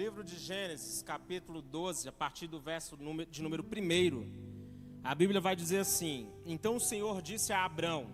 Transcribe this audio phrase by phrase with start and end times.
[0.00, 2.96] livro de Gênesis, capítulo 12, a partir do verso
[3.30, 8.10] de número 1, a Bíblia vai dizer assim: Então o Senhor disse a Abrão: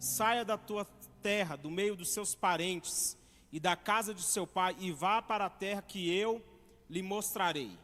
[0.00, 0.84] Saia da tua
[1.22, 3.16] terra, do meio dos seus parentes
[3.52, 6.44] e da casa de seu pai, e vá para a terra que eu
[6.90, 7.78] lhe mostrarei.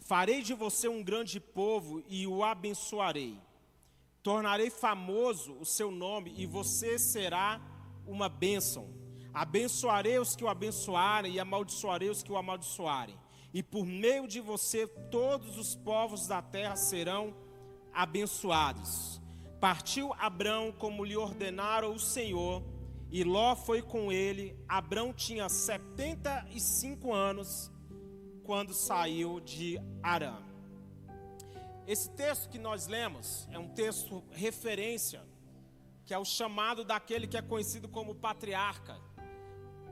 [0.00, 3.38] Farei de você um grande povo e o abençoarei.
[4.22, 7.60] Tornarei famoso o seu nome e você será
[8.06, 8.88] uma bênção.
[9.32, 13.18] Abençoarei os que o abençoarem e amaldiçoarei os que o amaldiçoarem.
[13.52, 17.34] E por meio de você todos os povos da terra serão
[17.92, 19.20] abençoados.
[19.60, 22.62] Partiu Abrão como lhe ordenara o Senhor,
[23.10, 24.56] e Ló foi com ele.
[24.68, 27.70] Abrão tinha 75 anos
[28.44, 30.42] quando saiu de Arã.
[31.86, 35.22] Esse texto que nós lemos é um texto referência,
[36.04, 39.00] que é o chamado daquele que é conhecido como patriarca,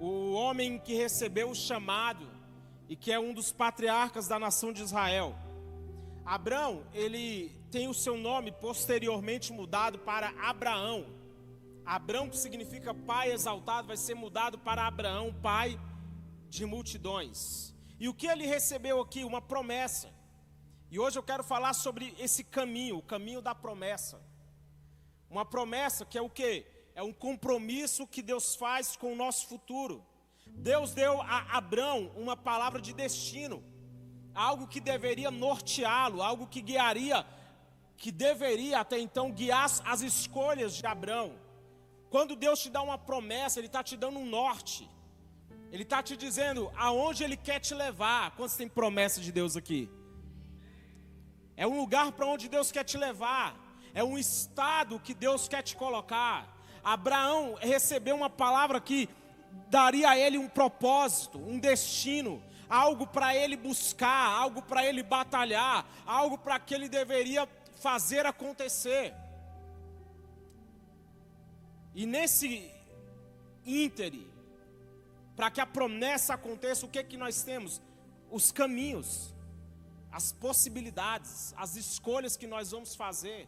[0.01, 2.29] o homem que recebeu o chamado
[2.89, 5.35] e que é um dos patriarcas da nação de Israel.
[6.25, 11.07] Abrão, ele tem o seu nome posteriormente mudado para Abraão.
[11.85, 15.79] Abrão, que significa pai exaltado, vai ser mudado para Abraão, pai
[16.49, 17.75] de multidões.
[17.99, 19.25] E o que ele recebeu aqui?
[19.25, 20.13] Uma promessa.
[20.91, 24.21] E hoje eu quero falar sobre esse caminho, o caminho da promessa.
[25.31, 26.65] Uma promessa que é o que?
[26.99, 30.03] É um compromisso que Deus faz com o nosso futuro.
[30.47, 33.63] Deus deu a Abrão uma palavra de destino,
[34.35, 37.19] algo que deveria norteá-lo, algo que guiaria,
[37.99, 41.39] que deveria até então guiar as escolhas de Abrão.
[42.09, 44.89] Quando Deus te dá uma promessa, Ele está te dando um norte.
[45.71, 48.35] Ele está te dizendo aonde Ele quer te levar.
[48.37, 49.91] Quantos tem promessa de Deus aqui?
[51.59, 53.55] É um lugar para onde Deus quer te levar.
[53.93, 56.56] É um estado que Deus quer te colocar.
[56.87, 59.09] Abraão recebeu uma palavra que
[59.69, 65.85] daria a ele um propósito, um destino, algo para ele buscar, algo para ele batalhar,
[66.07, 67.49] algo para que ele deveria
[67.81, 69.15] fazer acontecer.
[71.95, 72.71] E nesse
[73.65, 74.31] íntere,
[75.35, 77.83] para que a promessa aconteça, o que que nós temos?
[78.31, 79.35] Os caminhos
[80.17, 83.47] as possibilidades, as escolhas que nós vamos fazer.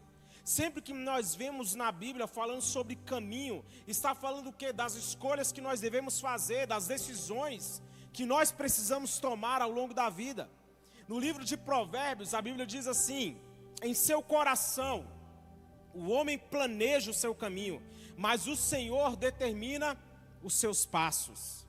[0.48, 4.72] Sempre que nós vemos na Bíblia falando sobre caminho, está falando o que?
[4.72, 7.82] Das escolhas que nós devemos fazer, das decisões
[8.14, 10.48] que nós precisamos tomar ao longo da vida.
[11.06, 13.36] No livro de Provérbios, a Bíblia diz assim:
[13.82, 15.06] em seu coração,
[15.92, 17.82] o homem planeja o seu caminho,
[18.16, 20.02] mas o Senhor determina
[20.42, 21.66] os seus passos.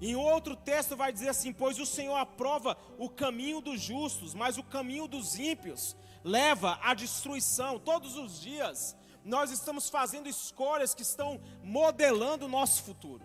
[0.00, 4.56] Em outro texto vai dizer assim: Pois o Senhor aprova o caminho dos justos, mas
[4.56, 7.78] o caminho dos ímpios leva à destruição.
[7.78, 13.24] Todos os dias nós estamos fazendo escolhas que estão modelando o nosso futuro.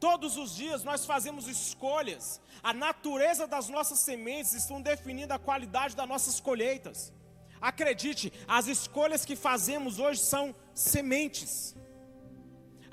[0.00, 2.40] Todos os dias nós fazemos escolhas.
[2.62, 7.12] A natureza das nossas sementes estão definindo a qualidade das nossas colheitas.
[7.60, 11.74] Acredite, as escolhas que fazemos hoje são sementes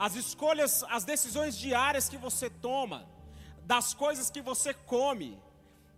[0.02, 3.08] as escolhas, as decisões diárias que você toma,
[3.66, 5.40] das coisas que você come,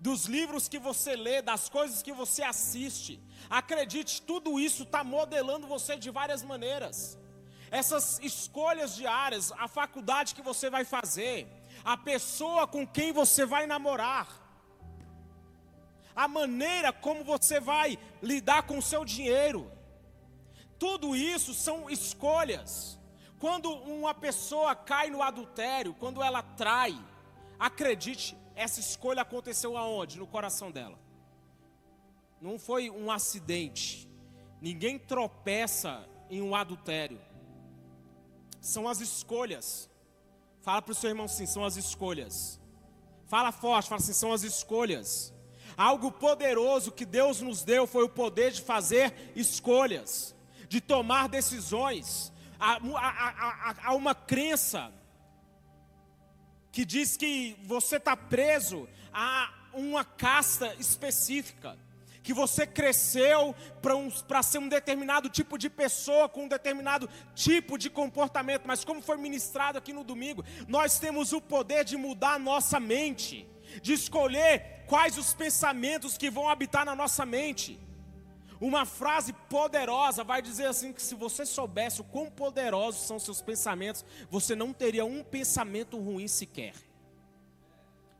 [0.05, 3.13] dos livros que você lê, das coisas que você assiste.
[3.49, 7.17] Acredite, tudo isso está modelando você de várias maneiras.
[7.71, 11.47] Essas escolhas diárias, a faculdade que você vai fazer,
[11.85, 14.27] a pessoa com quem você vai namorar,
[16.13, 19.71] a maneira como você vai lidar com o seu dinheiro,
[20.77, 22.99] tudo isso são escolhas.
[23.39, 26.93] Quando uma pessoa cai no adultério, quando ela trai,
[27.57, 30.17] acredite, essa escolha aconteceu aonde?
[30.17, 30.99] No coração dela.
[32.41, 34.09] Não foi um acidente.
[34.61, 37.19] Ninguém tropeça em um adultério.
[38.61, 39.89] São as escolhas.
[40.61, 42.59] Fala para o seu irmão sim, são as escolhas.
[43.25, 45.33] Fala forte, fala assim, são as escolhas.
[45.75, 50.35] Algo poderoso que Deus nos deu foi o poder de fazer escolhas,
[50.69, 52.33] de tomar decisões
[52.63, 54.91] há, há, há uma crença
[56.73, 61.77] que diz que você está preso a uma casta específica,
[62.23, 64.09] que você cresceu para um,
[64.41, 69.17] ser um determinado tipo de pessoa, com um determinado tipo de comportamento, mas como foi
[69.17, 73.47] ministrado aqui no domingo, nós temos o poder de mudar a nossa mente,
[73.79, 77.79] de escolher quais os pensamentos que vão habitar na nossa mente.
[78.63, 83.41] Uma frase poderosa vai dizer assim: que se você soubesse o quão poderosos são seus
[83.41, 86.73] pensamentos, você não teria um pensamento ruim sequer.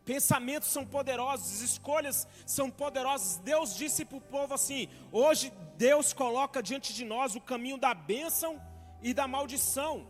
[0.04, 3.38] Pensamentos são poderosos, escolhas são poderosas.
[3.38, 7.94] Deus disse para o povo assim: hoje Deus coloca diante de nós o caminho da
[7.94, 8.62] bênção
[9.02, 10.06] e da maldição.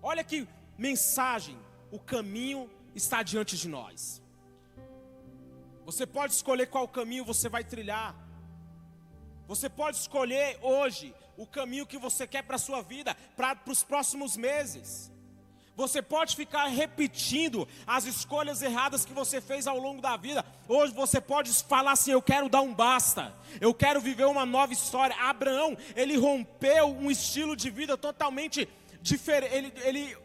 [0.00, 0.48] Olha que
[0.78, 1.58] mensagem:
[1.90, 4.22] o caminho está diante de nós.
[5.84, 8.23] Você pode escolher qual caminho você vai trilhar.
[9.46, 13.82] Você pode escolher hoje o caminho que você quer para a sua vida, para os
[13.82, 15.12] próximos meses.
[15.76, 20.44] Você pode ficar repetindo as escolhas erradas que você fez ao longo da vida.
[20.68, 24.72] Hoje você pode falar assim: Eu quero dar um basta, eu quero viver uma nova
[24.72, 25.16] história.
[25.16, 28.68] Abraão, ele rompeu um estilo de vida totalmente
[29.02, 29.52] diferente.
[29.52, 30.16] Ele, ele,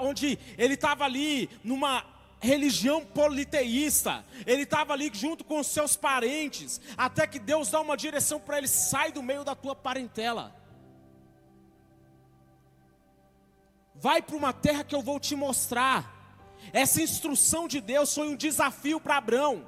[0.00, 2.04] onde ele estava ali numa
[2.40, 4.24] religião politeísta.
[4.46, 8.58] Ele estava ali junto com os seus parentes, até que Deus dá uma direção para
[8.58, 10.54] ele: sai do meio da tua parentela.
[13.94, 16.14] Vai para uma terra que eu vou te mostrar.
[16.72, 19.66] Essa instrução de Deus foi um desafio para Abraão.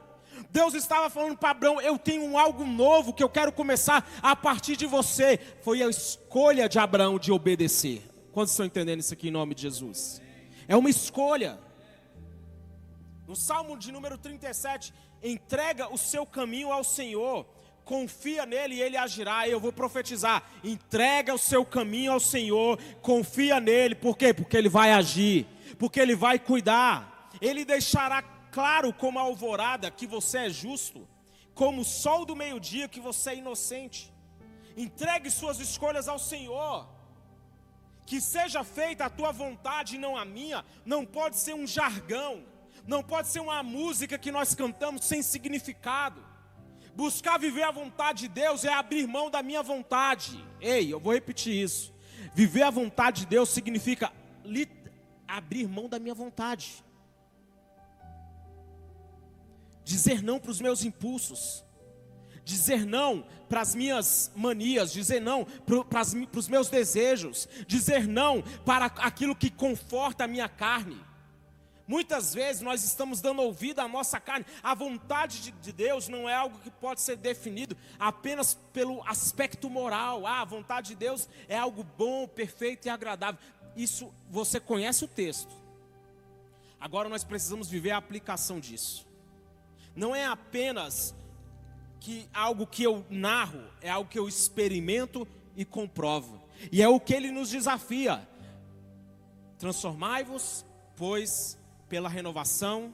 [0.50, 4.76] Deus estava falando para Abraão: Eu tenho algo novo que eu quero começar a partir
[4.76, 5.38] de você.
[5.62, 8.02] Foi a escolha de Abraão de obedecer.
[8.32, 10.20] Quantos estão entendendo isso aqui em nome de Jesus?
[10.66, 11.67] É uma escolha.
[13.28, 14.90] No Salmo de número 37,
[15.22, 17.44] entrega o seu caminho ao Senhor,
[17.84, 19.46] confia nele e ele agirá.
[19.46, 24.32] Eu vou profetizar: entrega o seu caminho ao Senhor, confia nele, por quê?
[24.32, 25.46] Porque ele vai agir,
[25.78, 31.06] porque ele vai cuidar, ele deixará claro como a alvorada que você é justo,
[31.54, 34.10] como o sol do meio-dia que você é inocente.
[34.74, 36.88] Entregue suas escolhas ao Senhor.
[38.06, 42.42] Que seja feita a tua vontade e não a minha, não pode ser um jargão
[42.88, 46.24] não pode ser uma música que nós cantamos sem significado.
[46.96, 50.42] Buscar viver a vontade de Deus é abrir mão da minha vontade.
[50.58, 51.94] Ei, eu vou repetir isso.
[52.34, 54.10] Viver a vontade de Deus significa
[55.28, 56.82] abrir mão da minha vontade.
[59.84, 61.62] Dizer não para os meus impulsos.
[62.42, 66.00] Dizer não para as minhas manias, dizer não para,
[66.34, 70.98] os meus desejos, dizer não para aquilo que conforta a minha carne.
[71.88, 74.44] Muitas vezes nós estamos dando ouvido à nossa carne.
[74.62, 79.70] A vontade de, de, Deus não é algo que pode ser definido apenas pelo aspecto
[79.70, 80.26] moral.
[80.26, 83.40] Ah, a vontade de Deus é algo bom, perfeito e agradável.
[83.74, 85.50] Isso você conhece o texto.
[86.78, 89.06] Agora nós precisamos viver a aplicação disso.
[89.96, 91.14] Não é apenas
[92.00, 95.26] que algo que eu narro, é algo que eu experimento
[95.56, 96.38] e comprovo.
[96.70, 98.28] E é o que ele nos desafia.
[99.58, 101.58] Transformai-vos, pois,
[101.88, 102.92] pela renovação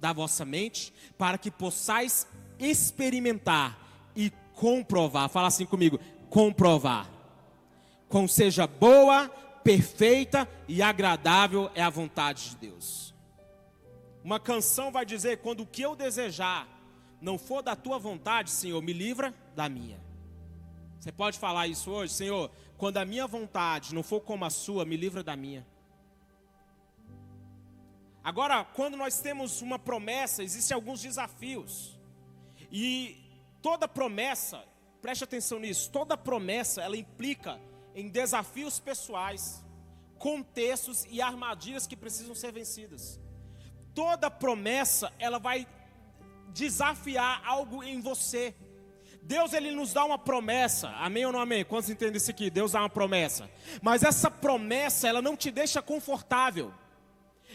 [0.00, 2.26] da vossa mente, para que possais
[2.58, 3.78] experimentar
[4.14, 5.28] e comprovar.
[5.28, 5.98] Fala assim comigo:
[6.30, 7.10] comprovar.
[8.08, 9.28] Com seja boa,
[9.62, 13.14] perfeita e agradável é a vontade de Deus.
[14.24, 16.68] Uma canção vai dizer: quando o que eu desejar
[17.20, 20.00] não for da tua vontade, Senhor, me livra da minha.
[20.98, 22.50] Você pode falar isso hoje, Senhor?
[22.76, 25.66] Quando a minha vontade não for como a sua, me livra da minha.
[28.28, 31.98] Agora, quando nós temos uma promessa, existem alguns desafios.
[32.70, 33.16] E
[33.62, 34.62] toda promessa,
[35.00, 37.58] preste atenção nisso, toda promessa ela implica
[37.94, 39.64] em desafios pessoais,
[40.18, 43.18] contextos e armadilhas que precisam ser vencidas.
[43.94, 45.66] Toda promessa, ela vai
[46.48, 48.54] desafiar algo em você.
[49.22, 51.64] Deus ele nos dá uma promessa, amém ou não amém?
[51.64, 52.50] Quantos entendem isso aqui?
[52.50, 53.50] Deus dá uma promessa,
[53.80, 56.74] mas essa promessa ela não te deixa confortável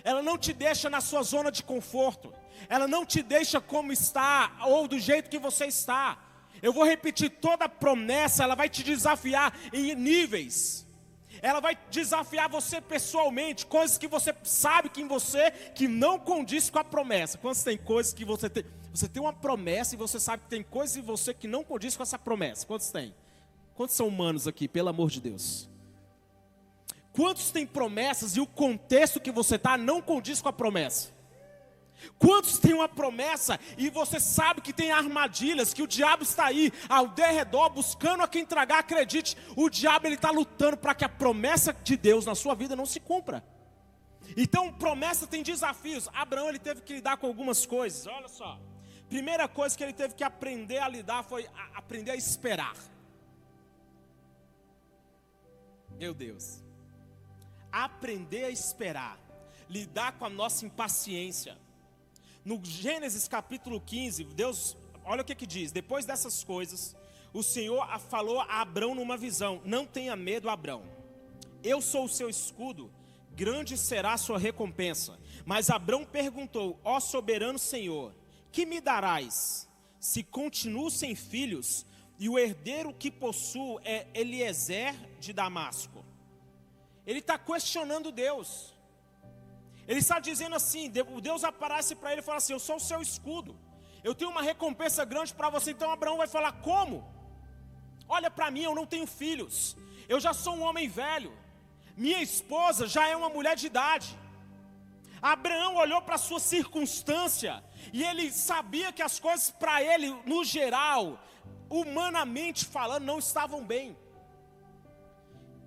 [0.03, 2.33] ela não te deixa na sua zona de conforto,
[2.69, 6.17] ela não te deixa como está ou do jeito que você está.
[6.61, 10.83] Eu vou repetir: toda promessa, ela vai te desafiar em níveis.
[11.41, 16.69] Ela vai desafiar você pessoalmente, coisas que você sabe que em você que não condiz
[16.69, 17.37] com a promessa.
[17.37, 20.63] Quando tem coisas que você tem, você tem uma promessa e você sabe que tem
[20.63, 22.65] coisas em você que não condiz com essa promessa.
[22.65, 23.13] Quantos tem?
[23.75, 25.69] Quantos são humanos aqui, pelo amor de Deus?
[27.13, 31.13] Quantos têm promessas e o contexto que você está não condiz com a promessa?
[32.17, 36.73] Quantos têm uma promessa e você sabe que tem armadilhas, que o diabo está aí
[36.89, 38.79] ao derredor buscando a quem tragar?
[38.79, 42.75] Acredite, o diabo ele está lutando para que a promessa de Deus na sua vida
[42.75, 43.45] não se cumpra.
[44.35, 46.09] Então, promessa tem desafios.
[46.13, 48.07] Abraão ele teve que lidar com algumas coisas.
[48.07, 48.59] Olha só.
[49.07, 52.73] Primeira coisa que ele teve que aprender a lidar foi a aprender a esperar.
[55.99, 56.62] Meu Deus
[57.73, 59.19] aprender a esperar,
[59.67, 61.57] lidar com a nossa impaciência.
[62.45, 66.95] No Gênesis capítulo 15, Deus, olha o que, que diz: depois dessas coisas,
[67.33, 70.83] o Senhor falou a Abrão numa visão: Não tenha medo, Abrão,
[71.63, 72.91] eu sou o seu escudo,
[73.35, 75.17] grande será a sua recompensa.
[75.43, 78.13] Mas Abrão perguntou: Ó soberano Senhor,
[78.51, 79.67] que me darás?
[79.99, 81.85] Se continuo sem filhos,
[82.19, 85.92] e o herdeiro que possuo é Eliezer de Damasco.
[87.05, 88.73] Ele está questionando Deus.
[89.87, 90.89] Ele está dizendo assim:
[91.21, 93.57] Deus aparece para ele e fala assim: Eu sou o seu escudo.
[94.03, 95.71] Eu tenho uma recompensa grande para você.
[95.71, 96.97] Então Abraão vai falar: Como?
[98.07, 99.75] Olha para mim, eu não tenho filhos.
[100.07, 101.33] Eu já sou um homem velho.
[101.95, 104.17] Minha esposa já é uma mulher de idade.
[105.21, 110.43] Abraão olhou para a sua circunstância e ele sabia que as coisas para ele, no
[110.43, 111.17] geral,
[111.69, 113.95] humanamente falando, não estavam bem.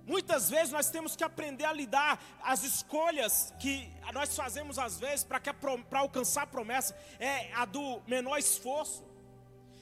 [0.07, 5.25] Muitas vezes nós temos que aprender a lidar as escolhas que nós fazemos às vezes
[5.25, 5.41] para
[5.99, 9.05] alcançar a promessa é a do menor esforço.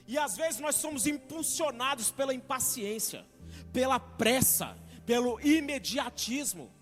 [0.07, 3.23] E às vezes nós somos impulsionados pela impaciência,
[3.71, 6.73] pela pressa, pelo imediatismo.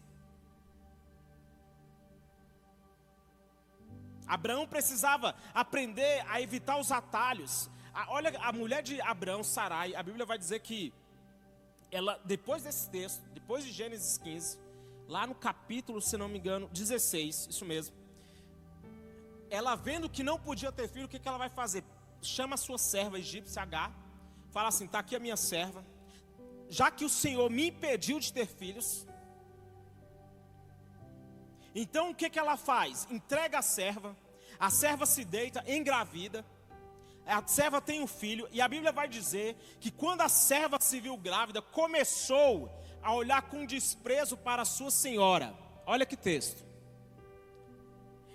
[4.26, 7.70] Abraão precisava aprender a evitar os atalhos.
[7.94, 10.94] A, olha, a mulher de Abraão, Sarai, a Bíblia vai dizer que
[11.94, 14.58] ela, depois desse texto, depois de Gênesis 15,
[15.08, 17.96] lá no capítulo, se não me engano, 16, isso mesmo.
[19.48, 21.84] Ela vendo que não podia ter filho, o que, que ela vai fazer?
[22.20, 23.92] Chama a sua serva egípcia H,
[24.52, 25.86] fala assim: está aqui a minha serva,
[26.68, 29.06] já que o Senhor me impediu de ter filhos,
[31.76, 33.08] então o que, que ela faz?
[33.12, 34.18] Entrega a serva,
[34.60, 36.44] a serva se deita, engravida,
[37.26, 41.00] a serva tem um filho, e a Bíblia vai dizer que quando a serva se
[41.00, 42.70] viu grávida, começou
[43.02, 45.54] a olhar com desprezo para a sua senhora.
[45.86, 46.66] Olha que texto.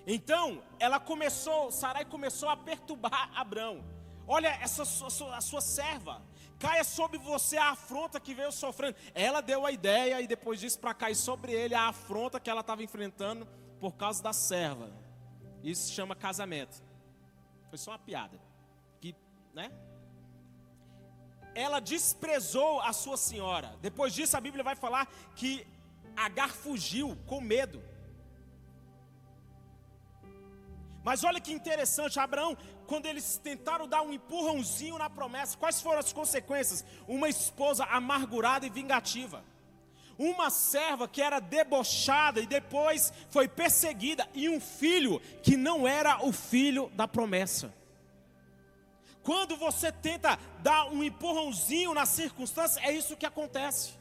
[0.07, 3.85] Então, ela começou, Sarai começou a perturbar Abraão.
[4.27, 6.23] Olha, essa sua, a sua serva,
[6.59, 8.97] caia sobre você a afronta que veio sofrendo.
[9.15, 12.61] Ela deu a ideia e depois disso para cair sobre ele a afronta que ela
[12.61, 13.47] estava enfrentando
[13.81, 14.91] por causa da serva.
[15.63, 16.83] Isso se chama casamento.
[17.69, 18.48] Foi só uma piada.
[19.55, 19.71] Né?
[21.55, 23.77] Ela desprezou a sua senhora.
[23.81, 25.67] Depois disso a Bíblia vai falar que
[26.17, 27.81] Agar fugiu com medo.
[31.05, 36.01] Mas olha que interessante, Abraão, quando eles tentaram dar um empurrãozinho na promessa, quais foram
[36.01, 36.85] as consequências?
[37.07, 39.45] Uma esposa amargurada e vingativa.
[40.19, 46.25] Uma serva que era debochada e depois foi perseguida, e um filho que não era
[46.27, 47.73] o filho da promessa.
[49.29, 53.93] Quando você tenta dar um empurrãozinho na circunstância, é isso que acontece.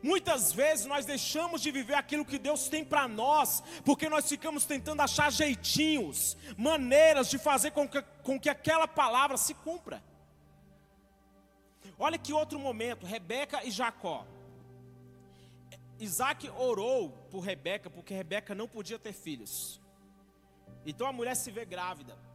[0.00, 4.64] Muitas vezes nós deixamos de viver aquilo que Deus tem para nós, porque nós ficamos
[4.64, 10.00] tentando achar jeitinhos, maneiras de fazer com que, com que aquela palavra se cumpra.
[11.98, 14.24] Olha que outro momento, Rebeca e Jacó.
[15.98, 19.80] Isaac orou por Rebeca, porque Rebeca não podia ter filhos.
[20.86, 22.29] Então a mulher se vê grávida.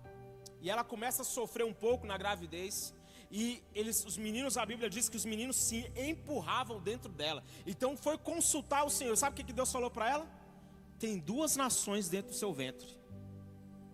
[0.65, 2.91] E ela começa a sofrer um pouco na gravidez.
[3.29, 7.43] E eles, os meninos, a Bíblia diz que os meninos se empurravam dentro dela.
[7.67, 9.15] Então foi consultar o Senhor.
[9.15, 10.27] Sabe o que Deus falou para ela?
[10.97, 12.87] Tem duas nações dentro do seu ventre.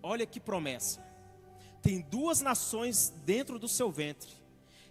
[0.01, 1.05] Olha que promessa.
[1.81, 4.31] Tem duas nações dentro do seu ventre.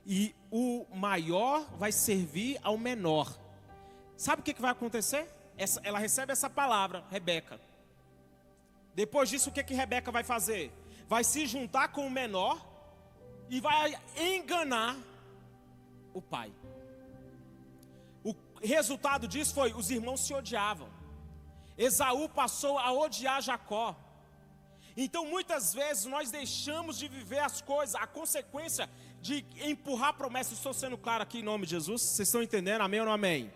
[0.05, 3.41] E o maior vai servir ao menor.
[4.19, 5.27] Sabe o que, vai acontecer?
[5.57, 7.59] Essa, ela recebe essa palavra, Rebeca.
[8.95, 10.71] Depois disso, o que, que Rebeca vai fazer?
[11.13, 12.57] Vai se juntar com o menor
[13.49, 14.97] e vai enganar
[16.15, 16.53] o pai.
[18.23, 20.89] O resultado disso foi: os irmãos se odiavam.
[21.77, 23.97] Esaú passou a odiar Jacó.
[24.97, 28.89] Então muitas vezes nós deixamos de viver as coisas, a consequência
[29.21, 30.59] de empurrar promessas.
[30.59, 32.83] Estou sendo claro aqui em nome de Jesus, vocês estão entendendo?
[32.83, 33.53] Amém ou não amém?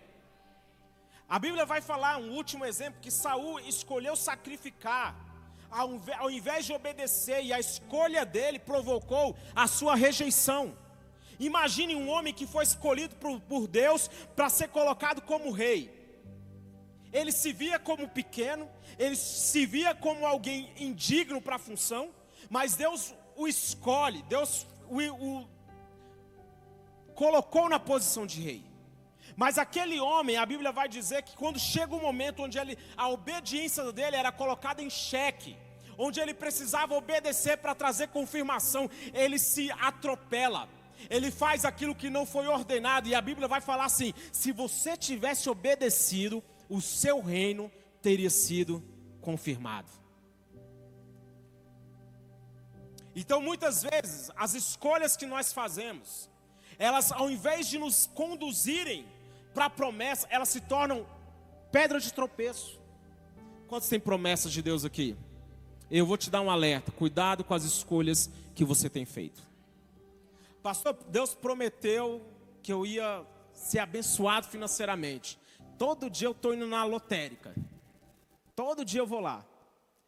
[1.29, 5.15] A Bíblia vai falar um último exemplo que Saul escolheu sacrificar
[5.75, 10.77] ao invés de obedecer, e a escolha dele provocou a sua rejeição.
[11.39, 15.93] Imagine um homem que foi escolhido por, Deus para ser colocado como rei.
[17.13, 22.11] Ele se via como pequeno, ele se via como alguém indigno para a função,
[22.49, 25.49] mas Deus o escolhe, Deus o, o
[27.15, 28.65] colocou na posição de rei.
[29.37, 32.79] Mas aquele homem, a Bíblia vai dizer que quando chega o um momento onde ele,
[32.97, 35.57] a obediência dele era colocada em xeque,
[35.99, 40.69] onde ele precisava obedecer para trazer confirmação, ele se atropela.
[41.11, 44.97] Ele faz aquilo que não foi ordenado, e a Bíblia vai falar assim: se você
[44.97, 47.71] tivesse obedecido, o seu reino
[48.01, 48.83] teria sido
[49.21, 49.91] confirmado.
[53.17, 56.29] Então, muitas vezes, as escolhas que nós fazemos,
[56.79, 59.07] elas, ao invés de nos conduzirem
[59.53, 61.07] para a promessa, elas se tornam
[61.71, 62.81] pedra de tropeço.
[63.69, 65.17] Quantos têm promessas de Deus aqui?
[65.97, 69.41] Eu vou te dar um alerta: cuidado com as escolhas que você tem feito.
[70.61, 72.21] Pastor, Deus prometeu
[72.65, 75.39] que eu ia ser abençoado financeiramente.
[75.79, 77.55] Todo dia eu estou indo na lotérica.
[78.57, 79.47] Todo dia eu vou lá.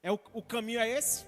[0.02, 1.24] É o, o caminho é esse?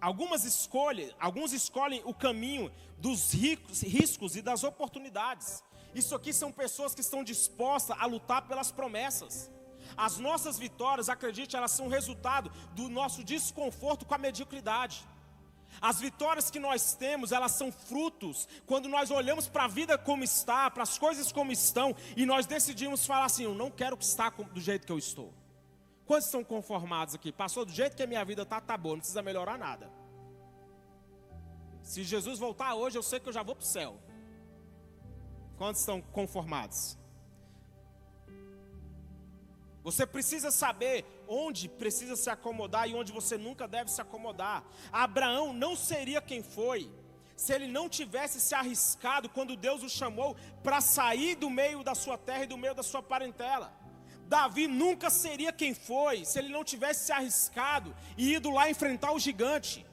[0.00, 5.60] Algumas escolhem, alguns escolhem o caminho dos ricos, riscos e das oportunidades.
[5.92, 9.50] Isso aqui são pessoas que estão dispostas a lutar pelas promessas.
[9.96, 15.06] As nossas vitórias, acredite, elas são resultado do nosso desconforto com a mediocridade.
[15.80, 20.24] As vitórias que nós temos, elas são frutos quando nós olhamos para a vida como
[20.24, 24.04] está, para as coisas como estão, e nós decidimos falar assim: eu não quero que
[24.04, 25.32] está do jeito que eu estou.
[26.06, 27.30] Quantos estão conformados aqui?
[27.30, 29.90] Passou do jeito que a minha vida está, tá bom, não precisa melhorar nada.
[31.82, 33.96] Se Jesus voltar hoje, eu sei que eu já vou para o céu.
[35.56, 36.98] Quantos estão conformados?
[39.82, 44.62] Você precisa saber onde precisa se acomodar e onde você nunca deve se acomodar.
[44.92, 46.90] Abraão não seria quem foi
[47.34, 51.94] se ele não tivesse se arriscado quando Deus o chamou para sair do meio da
[51.94, 53.72] sua terra e do meio da sua parentela.
[54.28, 59.12] Davi nunca seria quem foi se ele não tivesse se arriscado e ido lá enfrentar
[59.12, 59.86] o gigante.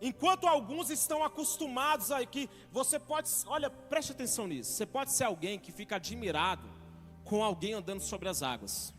[0.00, 4.72] Enquanto alguns estão acostumados aqui, você pode, olha, preste atenção nisso.
[4.72, 6.77] Você pode ser alguém que fica admirado
[7.28, 8.92] com alguém andando sobre as águas.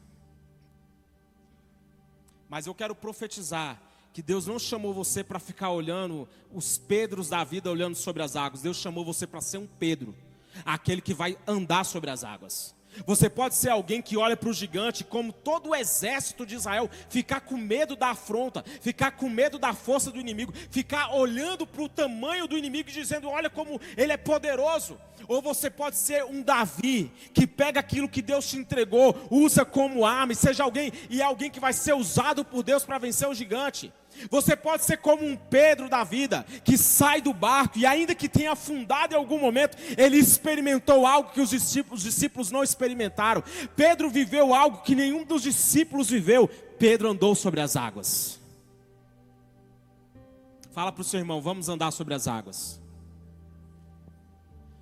[2.47, 3.81] Mas eu quero profetizar
[4.13, 8.35] que Deus não chamou você para ficar olhando os Pedros da vida olhando sobre as
[8.35, 8.61] águas.
[8.61, 10.15] Deus chamou você para ser um Pedro,
[10.63, 12.75] aquele que vai andar sobre as águas.
[13.05, 16.89] Você pode ser alguém que olha para o gigante, como todo o exército de Israel,
[17.09, 21.81] ficar com medo da afronta, ficar com medo da força do inimigo, ficar olhando para
[21.81, 24.97] o tamanho do inimigo e dizendo: Olha como ele é poderoso.
[25.29, 30.03] Ou você pode ser um Davi, que pega aquilo que Deus te entregou, usa como
[30.03, 33.29] arma, e seja alguém, e é alguém que vai ser usado por Deus para vencer
[33.29, 33.93] o gigante.
[34.31, 38.27] Você pode ser como um Pedro da vida, que sai do barco e, ainda que
[38.27, 43.43] tenha afundado em algum momento, ele experimentou algo que os discípulos, os discípulos não experimentaram.
[43.75, 46.47] Pedro viveu algo que nenhum dos discípulos viveu.
[46.79, 48.39] Pedro andou sobre as águas.
[50.71, 52.81] Fala para o seu irmão, vamos andar sobre as águas.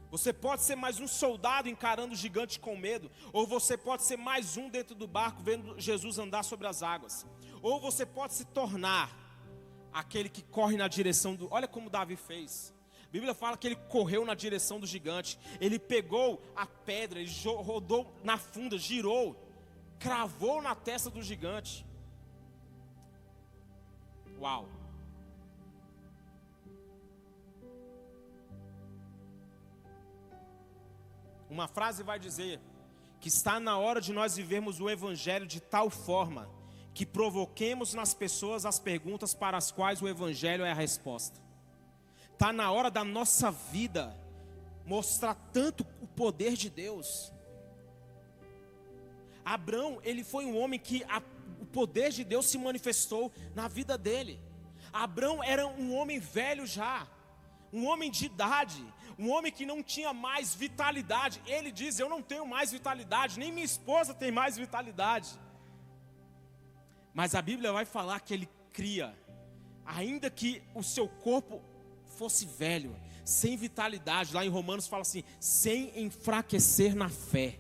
[0.10, 4.17] Você pode ser mais um soldado encarando o gigante com medo, ou você pode ser
[4.17, 7.26] mais um dentro do barco vendo Jesus andar sobre as águas.
[7.62, 9.12] Ou você pode se tornar
[9.91, 11.48] aquele que corre na direção do.
[11.52, 12.74] Olha como Davi fez.
[13.04, 15.39] A Bíblia fala que ele correu na direção do gigante.
[15.60, 19.36] Ele pegou a pedra, ele rodou na funda, girou,
[20.00, 21.86] cravou na testa do gigante.
[24.39, 24.77] Uau!
[31.50, 32.60] Uma frase vai dizer
[33.20, 36.50] que está na hora de nós vivermos o Evangelho de tal forma
[36.94, 41.40] que provoquemos nas pessoas as perguntas para as quais o Evangelho é a resposta.
[42.34, 44.16] Está na hora da nossa vida
[44.86, 47.32] mostrar tanto o poder de Deus.
[49.44, 51.22] Abraão, ele foi um homem que a,
[51.62, 54.42] o poder de Deus se manifestou na vida dele.
[54.92, 57.08] Abraão era um homem velho já,
[57.71, 58.84] um homem de idade,
[59.17, 61.41] um homem que não tinha mais vitalidade.
[61.45, 65.30] Ele diz: Eu não tenho mais vitalidade, nem minha esposa tem mais vitalidade.
[67.13, 69.17] Mas a Bíblia vai falar que ele cria,
[69.86, 71.62] ainda que o seu corpo
[72.17, 74.34] fosse velho, sem vitalidade.
[74.34, 77.60] Lá em Romanos fala assim: sem enfraquecer na fé.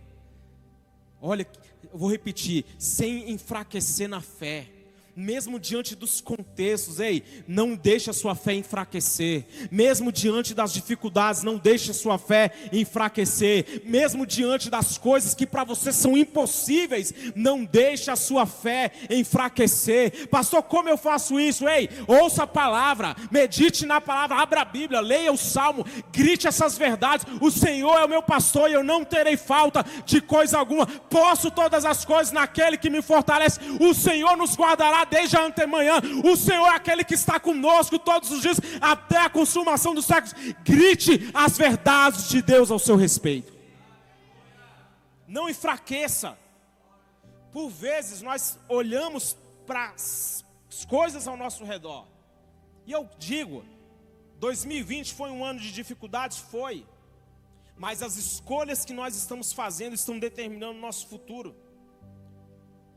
[1.19, 1.47] Olha,
[1.91, 4.76] eu vou repetir: sem enfraquecer na fé
[5.17, 11.41] mesmo diante dos contextos, ei, não deixe a sua fé enfraquecer, mesmo diante das dificuldades,
[11.41, 17.11] não deixe a sua fé enfraquecer, mesmo diante das coisas que para você são impossíveis,
[17.35, 20.27] não deixe a sua fé enfraquecer.
[20.27, 21.67] Pastor, como eu faço isso?
[21.67, 26.77] Ei, ouça a palavra, medite na palavra, abra a Bíblia, leia o salmo, grite essas
[26.77, 27.25] verdades.
[27.41, 30.85] O Senhor é o meu pastor e eu não terei falta de coisa alguma.
[30.85, 33.59] Posso todas as coisas naquele que me fortalece.
[33.79, 36.01] O Senhor nos guardará desde a antemanhã.
[36.23, 40.33] O Senhor é aquele que está conosco todos os dias, até a consumação dos séculos.
[40.63, 43.53] Grite as verdades de Deus ao seu respeito.
[45.27, 46.37] Não enfraqueça.
[47.51, 50.45] Por vezes nós olhamos para as
[50.87, 52.05] coisas ao nosso redor.
[52.85, 53.65] E eu digo,
[54.39, 56.37] 2020 foi um ano de dificuldades?
[56.37, 56.85] Foi.
[57.77, 61.55] Mas as escolhas que nós estamos fazendo estão determinando o nosso futuro.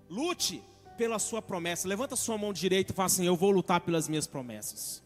[0.09, 0.63] Lute
[1.01, 1.89] pela sua promessa.
[1.89, 5.03] Levanta sua mão direita e fala assim: Eu vou lutar pelas minhas promessas.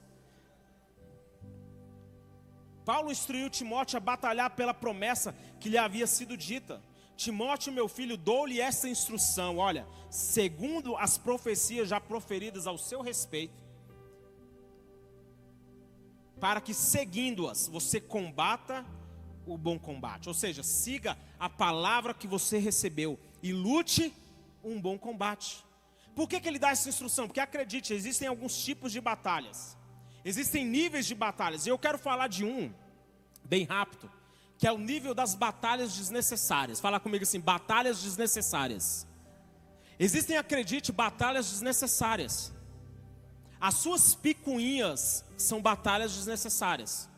[2.85, 6.83] Paulo instruiu Timóteo a batalhar pela promessa que lhe havia sido dita.
[7.17, 13.63] Timóteo, meu filho, dou-lhe essa instrução: olha, segundo as profecias já proferidas ao seu respeito,
[16.41, 18.85] para que seguindo-as você combata
[19.47, 24.13] o bom combate, ou seja, siga a palavra que você recebeu e lute
[24.65, 25.64] um bom combate.
[26.15, 27.27] Por que, que ele dá essa instrução?
[27.27, 29.77] Porque acredite, existem alguns tipos de batalhas,
[30.25, 32.73] existem níveis de batalhas, e eu quero falar de um,
[33.45, 34.11] bem rápido,
[34.57, 36.81] que é o nível das batalhas desnecessárias.
[36.81, 39.07] Fala comigo assim: batalhas desnecessárias.
[39.99, 42.53] Existem, acredite, batalhas desnecessárias.
[43.61, 47.09] As suas picuinhas são batalhas desnecessárias.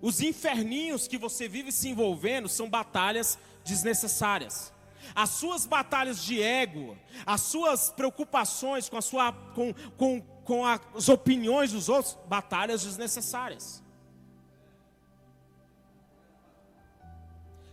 [0.00, 4.73] Os inferninhos que você vive se envolvendo são batalhas desnecessárias.
[5.14, 11.08] As suas batalhas de ego, as suas preocupações com, a sua, com, com, com as
[11.08, 13.82] opiniões dos outros, batalhas desnecessárias.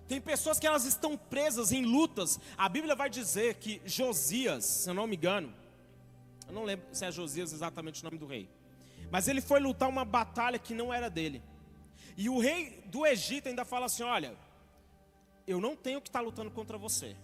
[0.07, 2.37] Tem pessoas que elas estão presas em lutas.
[2.57, 5.53] A Bíblia vai dizer que Josias, se eu não me engano,
[6.47, 8.49] eu não lembro se é Josias exatamente o nome do rei,
[9.09, 11.41] mas ele foi lutar uma batalha que não era dele.
[12.17, 14.35] E o rei do Egito ainda fala assim: Olha,
[15.47, 17.15] eu não tenho que estar lutando contra você.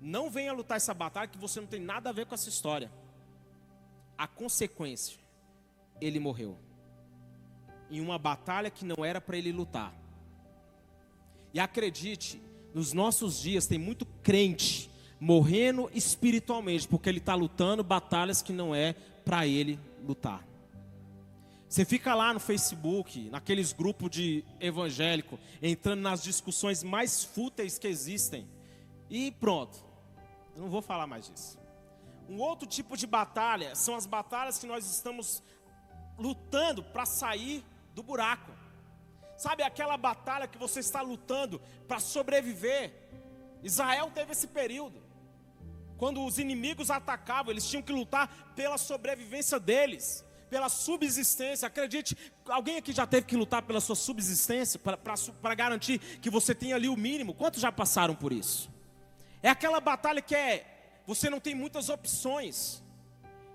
[0.00, 2.90] Não venha lutar essa batalha que você não tem nada a ver com essa história.
[4.16, 5.18] A consequência,
[6.00, 6.56] ele morreu.
[7.90, 9.94] Em uma batalha que não era para ele lutar.
[11.52, 12.40] E acredite,
[12.74, 18.74] nos nossos dias tem muito crente morrendo espiritualmente, porque ele está lutando batalhas que não
[18.74, 20.47] é para ele lutar.
[21.68, 27.86] Você fica lá no Facebook, naqueles grupos de evangélico, entrando nas discussões mais fúteis que
[27.86, 28.48] existem,
[29.10, 29.84] e pronto.
[30.56, 31.58] Eu não vou falar mais disso.
[32.26, 35.42] Um outro tipo de batalha são as batalhas que nós estamos
[36.18, 37.62] lutando para sair
[37.94, 38.50] do buraco.
[39.36, 42.92] Sabe aquela batalha que você está lutando para sobreviver?
[43.62, 45.02] Israel teve esse período.
[45.96, 51.66] Quando os inimigos atacavam, eles tinham que lutar pela sobrevivência deles, pela subsistência.
[51.66, 52.16] Acredite,
[52.48, 56.88] alguém aqui já teve que lutar pela sua subsistência, para garantir que você tenha ali
[56.88, 57.34] o mínimo.
[57.34, 58.70] Quantos já passaram por isso?
[59.42, 62.82] É aquela batalha que é, você não tem muitas opções.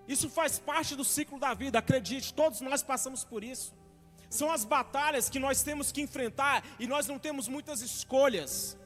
[0.07, 3.73] Isso faz parte do ciclo da vida, acredite, todos nós passamos por isso.
[4.29, 8.77] São as batalhas que nós temos que enfrentar e nós não temos muitas escolhas.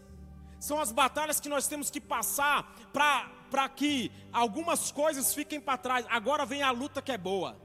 [0.59, 6.05] São as batalhas que nós temos que passar para que algumas coisas fiquem para trás.
[6.09, 7.57] Agora vem a luta que é boa.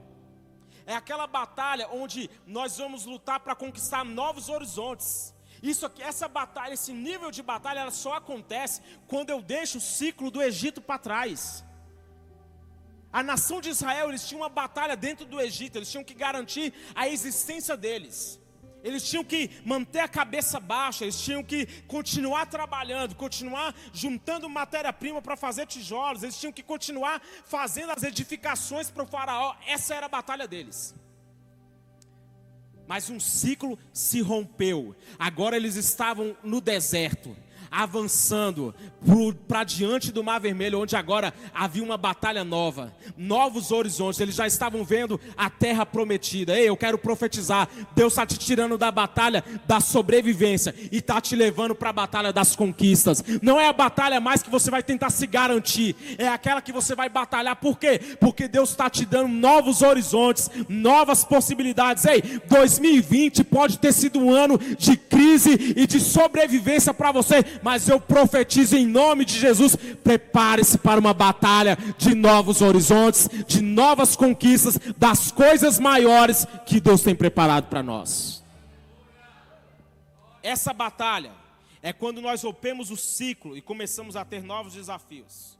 [0.85, 5.33] É aquela batalha onde nós vamos lutar para conquistar novos horizontes.
[5.61, 9.81] Isso aqui, essa batalha, esse nível de batalha, ela só acontece quando eu deixo o
[9.81, 11.63] ciclo do Egito para trás.
[13.13, 16.73] A nação de Israel, eles tinham uma batalha dentro do Egito, eles tinham que garantir
[16.93, 18.41] a existência deles.
[18.83, 25.21] Eles tinham que manter a cabeça baixa, eles tinham que continuar trabalhando, continuar juntando matéria-prima
[25.21, 29.55] para fazer tijolos, eles tinham que continuar fazendo as edificações para o faraó.
[29.65, 30.93] Essa era a batalha deles.
[32.85, 34.93] Mas um ciclo se rompeu.
[35.17, 37.35] Agora eles estavam no deserto
[37.73, 38.73] avançando
[39.47, 44.19] para diante do Mar Vermelho, onde agora havia uma batalha nova, novos horizontes.
[44.19, 46.57] Eles já estavam vendo a terra prometida.
[46.57, 51.35] Ei, eu quero profetizar: Deus está te tirando da batalha da sobrevivência e está te
[51.35, 53.23] levando para a batalha das conquistas.
[53.41, 56.95] Não é a batalha mais que você vai tentar se garantir, é aquela que você
[56.95, 57.55] vai batalhar.
[57.55, 57.99] Por quê?
[58.19, 62.05] Porque Deus está te dando novos horizontes, novas possibilidades.
[62.05, 67.87] Ei, 2020 pode ter sido um ano de crise e de sobrevivência para você, mas
[67.87, 74.15] eu profetizo em nome de Jesus: prepare-se para uma batalha de novos horizontes, de novas
[74.15, 78.43] conquistas, das coisas maiores que Deus tem preparado para nós.
[80.43, 81.31] Essa batalha
[81.81, 85.57] é quando nós rompemos o ciclo e começamos a ter novos desafios.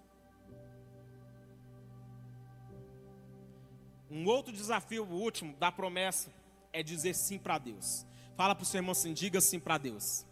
[4.12, 6.30] Um outro desafio, o último, da promessa,
[6.72, 8.06] é dizer sim para Deus.
[8.36, 10.26] Fala para o seu irmão assim: diga sim para Deus.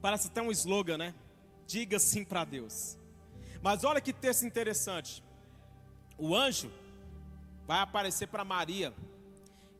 [0.00, 1.14] Parece até um slogan, né?
[1.66, 2.98] Diga sim para Deus.
[3.62, 5.22] Mas olha que texto interessante.
[6.16, 6.70] O anjo
[7.66, 8.94] vai aparecer para Maria.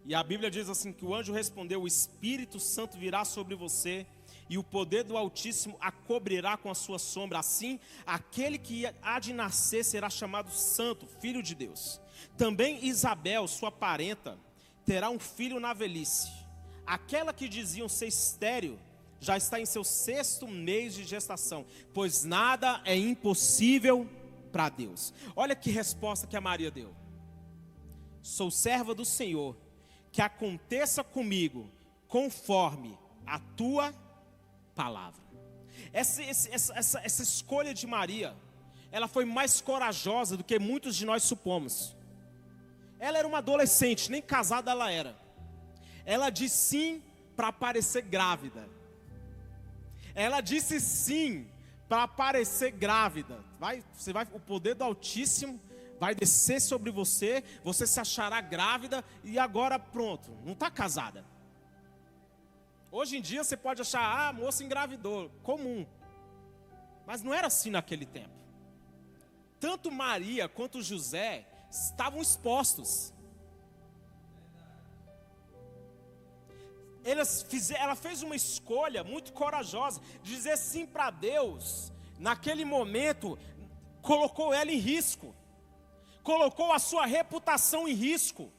[0.04, 4.06] E a Bíblia diz assim: que o anjo respondeu: O Espírito Santo virá sobre você,
[4.48, 7.38] e o poder do Altíssimo a cobrirá com a sua sombra.
[7.38, 12.00] Assim, aquele que há de nascer será chamado Santo, Filho de Deus.
[12.36, 14.38] Também Isabel, sua parenta,
[14.84, 16.30] terá um filho na velhice.
[16.86, 18.78] Aquela que diziam ser estéril
[19.20, 24.08] já está em seu sexto mês de gestação, pois nada é impossível
[24.50, 25.12] para Deus.
[25.36, 26.94] Olha que resposta que a Maria deu:
[28.22, 29.56] Sou serva do Senhor,
[30.10, 31.70] que aconteça comigo
[32.08, 33.94] conforme a tua
[34.74, 35.20] palavra.
[35.92, 38.34] Essa, essa, essa, essa escolha de Maria,
[38.90, 41.94] ela foi mais corajosa do que muitos de nós supomos.
[42.98, 45.16] Ela era uma adolescente, nem casada ela era.
[46.04, 47.02] Ela disse sim
[47.36, 48.68] para parecer grávida.
[50.14, 51.48] Ela disse sim
[51.88, 53.44] para aparecer grávida.
[53.58, 55.60] Vai, você vai, o poder do Altíssimo
[55.98, 61.24] vai descer sobre você, você se achará grávida e agora pronto, não está casada.
[62.90, 65.86] Hoje em dia você pode achar, ah, moça engravidou, comum.
[67.06, 68.34] Mas não era assim naquele tempo.
[69.60, 73.12] Tanto Maria quanto José estavam expostos.
[77.04, 81.92] Ela fez uma escolha muito corajosa, dizer sim para Deus.
[82.18, 83.38] Naquele momento,
[84.02, 85.34] colocou ela em risco,
[86.22, 88.52] colocou a sua reputação em risco.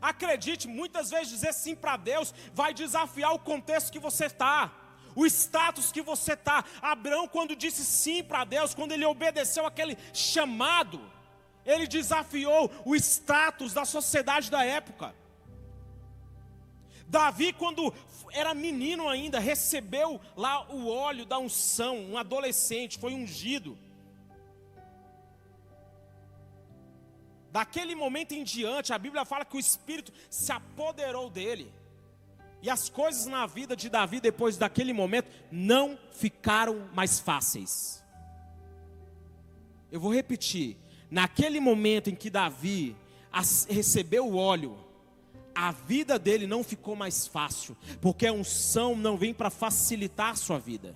[0.00, 4.72] Acredite, muitas vezes dizer sim para Deus vai desafiar o contexto que você está,
[5.14, 6.64] o status que você está.
[6.80, 11.00] Abraão, quando disse sim para Deus, quando ele obedeceu aquele chamado,
[11.64, 15.14] ele desafiou o status da sociedade da época.
[17.12, 17.92] Davi, quando
[18.32, 23.76] era menino ainda, recebeu lá o óleo da unção, um adolescente, foi ungido.
[27.50, 31.70] Daquele momento em diante, a Bíblia fala que o Espírito se apoderou dele.
[32.62, 38.02] E as coisas na vida de Davi, depois daquele momento, não ficaram mais fáceis.
[39.90, 40.78] Eu vou repetir:
[41.10, 42.96] naquele momento em que Davi
[43.68, 44.81] recebeu o óleo,
[45.54, 50.36] a vida dele não ficou mais fácil, porque a unção não vem para facilitar a
[50.36, 50.94] sua vida.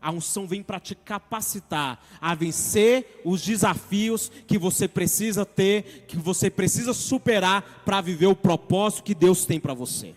[0.00, 6.16] A unção vem para te capacitar a vencer os desafios que você precisa ter, que
[6.16, 10.14] você precisa superar para viver o propósito que Deus tem para você.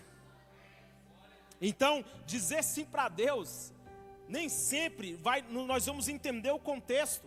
[1.60, 3.72] Então, dizer sim para Deus,
[4.28, 7.26] nem sempre vai, nós vamos entender o contexto.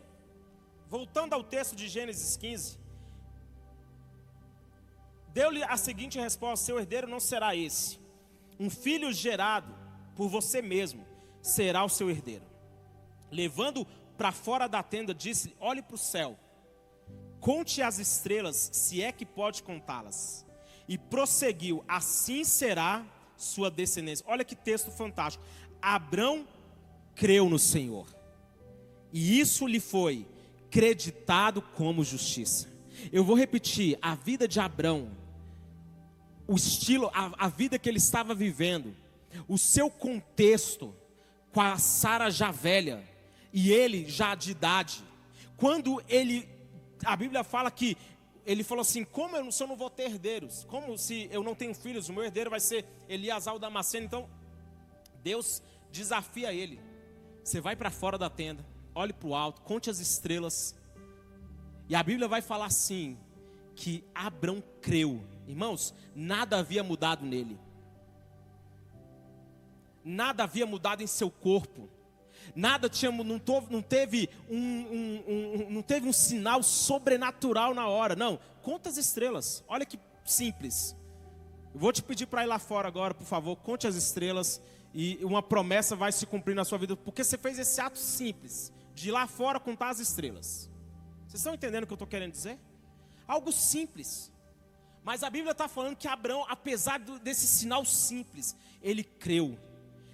[0.90, 2.78] Voltando ao texto de Gênesis 15,
[5.36, 8.00] deu-lhe a seguinte resposta: seu herdeiro não será esse,
[8.58, 9.76] um filho gerado
[10.16, 11.06] por você mesmo
[11.42, 12.46] será o seu herdeiro.
[13.30, 13.86] Levando
[14.18, 16.40] para fora da tenda, disse: Olhe para o céu,
[17.42, 20.46] conte as estrelas, se é que pode contá-las.
[20.88, 24.26] E prosseguiu: Assim será sua descendência.
[24.30, 25.44] Olha que texto fantástico.
[25.82, 26.48] Abrão
[27.14, 28.08] creu no Senhor,
[29.12, 30.26] e isso lhe foi
[30.72, 32.70] creditado como justiça.
[33.12, 35.25] Eu vou repetir: a vida de Abrão
[36.48, 38.96] o estilo, a, a vida que ele estava vivendo,
[39.48, 40.96] o seu contexto
[41.52, 43.04] com a Sara já velha
[43.52, 45.04] e ele já de idade.
[45.58, 46.48] Quando ele,
[47.04, 47.98] a Bíblia fala que
[48.46, 50.66] ele falou assim: como eu, se eu não vou ter herdeiros?
[50.66, 52.10] Como se eu não tenho filhos?
[52.10, 54.06] O meu herdeiro vai ser Eliasal Damasceno.
[54.06, 54.30] Então,
[55.24, 56.80] Deus desafia ele.
[57.44, 60.76] Você vai para fora da tenda, olhe para o alto, conte as estrelas.
[61.88, 63.18] E a Bíblia vai falar assim:
[63.76, 67.60] que Abrão creu Irmãos, nada havia mudado nele.
[70.04, 71.90] Nada havia mudado em seu corpo.
[72.56, 78.16] Nada tinha, não, não, teve um, um, um, não teve um sinal sobrenatural na hora.
[78.16, 79.64] Não, conta as estrelas.
[79.68, 80.96] Olha que simples.
[81.74, 83.56] Eu vou te pedir para ir lá fora agora, por favor.
[83.58, 84.62] Conte as estrelas
[84.94, 88.72] e uma promessa vai se cumprir na sua vida, porque você fez esse ato simples
[88.94, 90.70] de ir lá fora contar as estrelas.
[91.28, 92.58] Vocês estão entendendo o que eu estou querendo dizer?
[93.28, 94.32] Algo simples.
[95.06, 99.56] Mas a Bíblia está falando que Abraão, apesar desse sinal simples, ele creu.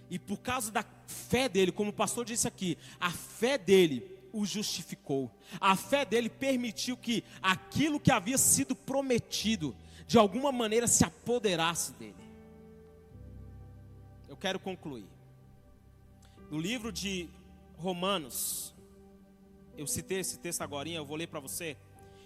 [0.09, 4.45] E por causa da fé dele, como o pastor disse aqui, a fé dele o
[4.45, 5.31] justificou.
[5.61, 9.73] A fé dele permitiu que aquilo que havia sido prometido,
[10.05, 12.15] de alguma maneira se apoderasse dele.
[14.27, 15.07] Eu quero concluir.
[16.49, 17.29] No livro de
[17.77, 18.75] Romanos,
[19.77, 21.77] eu citei esse texto agora, eu vou ler para você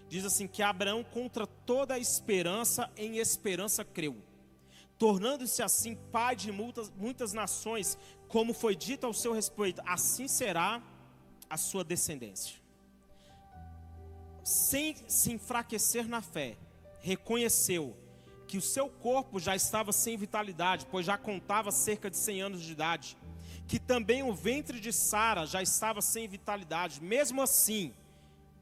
[0.07, 4.15] diz assim: que Abraão, contra toda esperança, em esperança creu,
[4.97, 10.81] tornando-se assim pai de muitas, muitas nações, como foi dito ao seu respeito, assim será
[11.49, 12.55] a sua descendência.
[14.43, 16.57] Sem se enfraquecer na fé,
[16.99, 17.95] reconheceu
[18.47, 22.61] que o seu corpo já estava sem vitalidade, pois já contava cerca de 100 anos
[22.61, 23.17] de idade,
[23.67, 27.01] que também o ventre de Sara já estava sem vitalidade.
[27.01, 27.93] Mesmo assim,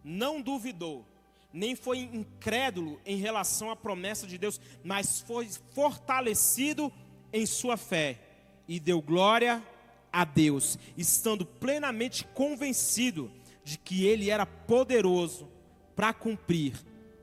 [0.04, 1.06] não duvidou,
[1.54, 6.92] nem foi incrédulo em relação à promessa de Deus, mas foi fortalecido
[7.32, 8.20] em sua fé
[8.68, 9.64] e deu glória
[10.12, 13.32] a Deus, estando plenamente convencido
[13.64, 15.48] de que ele era poderoso
[15.96, 16.76] para cumprir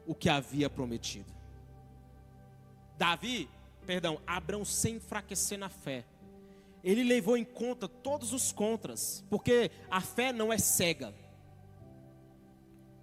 [0.06, 1.32] o que havia prometido.
[2.96, 3.48] Davi,
[3.86, 6.04] perdão, Abraão sem enfraquecer na fé.
[6.82, 11.14] Ele levou em conta todos os contras, porque a fé não é cega.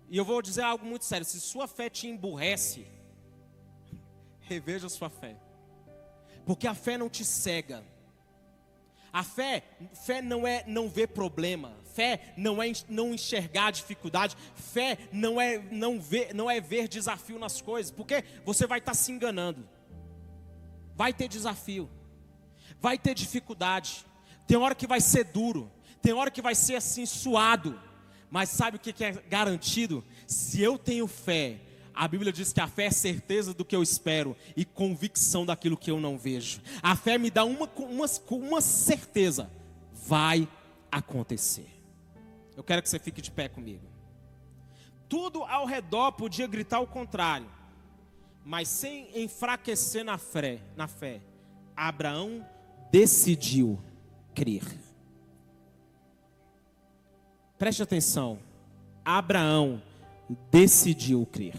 [0.09, 2.87] E eu vou dizer algo muito sério: se sua fé te emburrece,
[4.41, 5.35] reveja sua fé,
[6.45, 7.83] porque a fé não te cega,
[9.11, 9.63] A fé,
[10.05, 15.57] fé não é não ver problema, fé não é não enxergar dificuldade, fé não é
[15.57, 19.67] não ver, não é ver desafio nas coisas, porque você vai estar se enganando.
[20.95, 21.89] Vai ter desafio,
[22.79, 24.05] vai ter dificuldade,
[24.47, 27.79] tem hora que vai ser duro, tem hora que vai ser assim suado,
[28.29, 30.03] mas sabe o que é garantido?
[30.25, 31.61] Se eu tenho fé,
[31.93, 35.75] a Bíblia diz que a fé é certeza do que eu espero e convicção daquilo
[35.75, 36.61] que eu não vejo.
[36.81, 39.49] A fé me dá uma, uma, uma certeza:
[40.05, 40.47] vai
[40.91, 41.67] acontecer.
[42.55, 43.87] Eu quero que você fique de pé comigo.
[45.09, 47.49] Tudo ao redor podia gritar o contrário,
[48.43, 51.21] mas sem enfraquecer na fé, na fé.
[51.75, 52.45] Abraão
[52.91, 53.79] decidiu
[54.35, 54.63] crer.
[57.57, 58.39] Preste atenção.
[59.03, 59.81] Abraão
[60.51, 61.55] decidiu crer.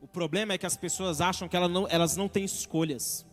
[0.00, 3.24] O problema é que as pessoas acham que elas não, elas não têm escolhas.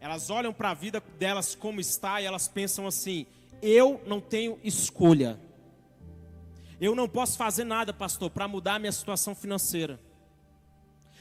[0.00, 3.26] Elas olham para a vida delas como está e elas pensam assim:
[3.60, 5.38] eu não tenho escolha.
[6.80, 10.00] Eu não posso fazer nada, pastor, para mudar a minha situação financeira.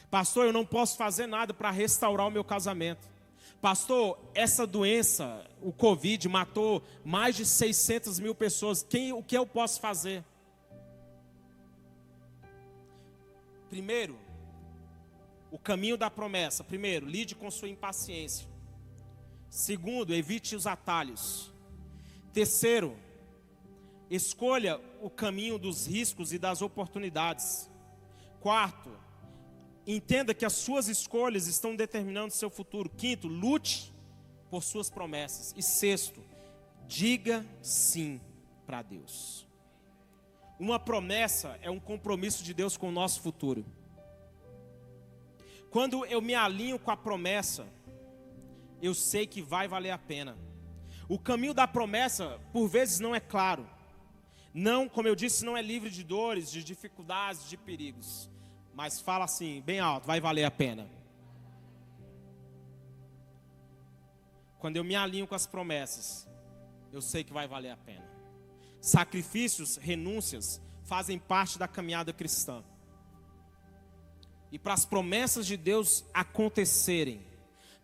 [0.09, 3.10] Pastor, eu não posso fazer nada para restaurar o meu casamento.
[3.61, 8.81] Pastor, essa doença, o Covid, matou mais de 600 mil pessoas.
[8.81, 10.25] Quem, o que eu posso fazer?
[13.69, 14.17] Primeiro,
[15.51, 16.63] o caminho da promessa.
[16.63, 18.47] Primeiro, lide com sua impaciência.
[19.47, 21.53] Segundo, evite os atalhos.
[22.33, 22.97] Terceiro,
[24.09, 27.69] escolha o caminho dos riscos e das oportunidades.
[28.39, 28.89] Quarto,
[29.85, 32.89] Entenda que as suas escolhas estão determinando seu futuro.
[32.89, 33.91] Quinto, lute
[34.49, 35.53] por suas promessas.
[35.57, 36.23] E sexto,
[36.87, 38.21] diga sim
[38.65, 39.47] para Deus.
[40.59, 43.65] Uma promessa é um compromisso de Deus com o nosso futuro.
[45.71, 47.65] Quando eu me alinho com a promessa,
[48.81, 50.37] eu sei que vai valer a pena.
[51.09, 53.67] O caminho da promessa, por vezes, não é claro.
[54.53, 58.29] Não, como eu disse, não é livre de dores, de dificuldades, de perigos.
[58.73, 60.87] Mas fala assim, bem alto, vai valer a pena.
[64.59, 66.27] Quando eu me alinho com as promessas,
[66.91, 68.05] eu sei que vai valer a pena.
[68.79, 72.63] Sacrifícios, renúncias, fazem parte da caminhada cristã.
[74.51, 77.25] E para as promessas de Deus acontecerem,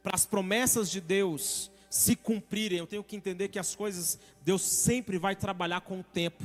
[0.04, 4.62] para as promessas de Deus se cumprirem, eu tenho que entender que as coisas, Deus
[4.62, 6.44] sempre vai trabalhar com o tempo.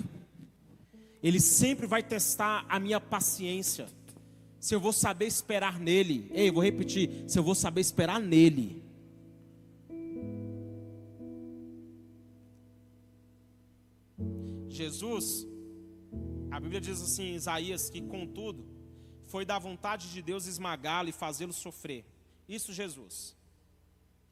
[1.23, 3.87] Ele sempre vai testar a minha paciência
[4.63, 6.31] se eu vou saber esperar nele.
[6.33, 8.81] Ei, vou repetir: se eu vou saber esperar nele.
[14.69, 15.45] Jesus,
[16.49, 18.65] a Bíblia diz assim em Isaías que, contudo,
[19.27, 22.05] foi da vontade de Deus esmagá-lo e fazê-lo sofrer.
[22.49, 23.37] Isso, Jesus.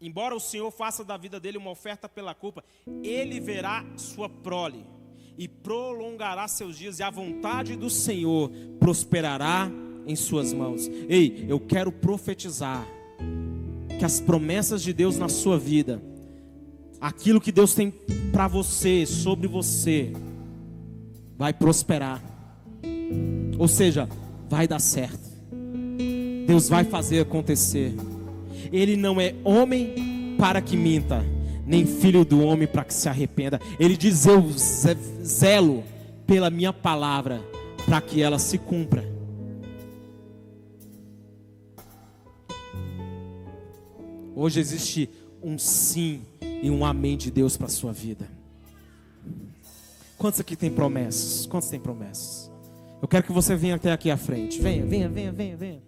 [0.01, 2.65] Embora o Senhor faça da vida dele uma oferta pela culpa,
[3.03, 4.87] ele verá sua prole
[5.37, 9.69] e prolongará seus dias, e a vontade do Senhor prosperará
[10.11, 10.91] em Suas mãos.
[11.09, 12.87] Ei, eu quero profetizar
[13.99, 16.03] que as promessas de Deus na sua vida,
[17.01, 17.93] aquilo que Deus tem
[18.33, 20.13] para você, sobre você,
[21.37, 22.23] vai prosperar.
[23.59, 24.09] Ou seja,
[24.49, 25.31] vai dar certo.
[26.47, 27.95] Deus vai fazer acontecer.
[28.73, 31.25] Ele não é homem para que minta,
[31.67, 33.61] nem filho do homem para que se arrependa.
[33.79, 34.47] Ele diz: Eu
[35.23, 35.85] zelo
[36.27, 37.41] pela minha palavra
[37.85, 39.20] para que ela se cumpra.
[44.41, 45.11] Hoje existe
[45.43, 46.23] um sim
[46.63, 48.27] e um amém de Deus para a sua vida.
[50.17, 51.45] Quantos aqui tem promessas?
[51.45, 52.51] Quantos tem promessas?
[53.03, 54.59] Eu quero que você venha até aqui à frente.
[54.59, 55.83] Venha, venha, venha, venha, venha.